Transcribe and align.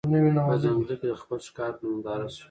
په 0.49 0.55
ځنګله 0.61 0.95
کي 1.01 1.07
د 1.09 1.13
خپل 1.21 1.37
ښکار 1.47 1.71
په 1.77 1.83
ننداره 1.89 2.27
سو 2.35 2.39